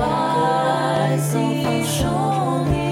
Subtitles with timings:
[0.00, 2.06] 爱心手
[2.70, 2.91] 里。